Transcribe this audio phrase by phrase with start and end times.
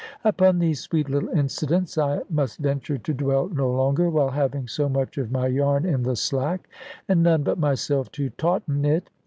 [0.23, 4.89] Upon these sweet little incidents I must venture to dwell no longer, while having so
[4.89, 6.67] much of my yarn in the slack,
[7.07, 9.11] and none but myself to tauten it.